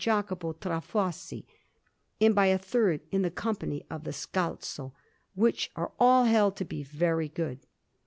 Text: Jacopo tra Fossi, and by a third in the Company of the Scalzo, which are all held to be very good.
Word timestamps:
Jacopo 0.03 0.51
tra 0.53 0.79
Fossi, 0.81 1.45
and 2.19 2.33
by 2.33 2.47
a 2.47 2.57
third 2.57 3.01
in 3.11 3.21
the 3.21 3.29
Company 3.29 3.85
of 3.91 4.03
the 4.03 4.11
Scalzo, 4.11 4.93
which 5.35 5.69
are 5.75 5.91
all 5.99 6.23
held 6.23 6.55
to 6.55 6.65
be 6.65 6.81
very 6.81 7.29
good. 7.29 7.67